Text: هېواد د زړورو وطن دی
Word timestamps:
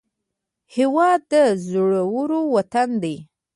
هېواد 0.75 1.21
د 1.31 1.33
زړورو 1.67 2.39
وطن 2.55 2.89
دی 3.03 3.15